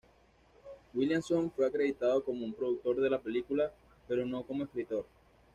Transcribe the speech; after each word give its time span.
Williamson 0.95 1.51
fue 1.51 1.67
acreditado 1.67 2.23
como 2.23 2.43
un 2.43 2.55
productor 2.55 2.99
de 3.01 3.07
la 3.11 3.19
película, 3.21 3.71
pero 4.07 4.25
no 4.25 4.41
como 4.41 4.63
escritor. 4.63 5.05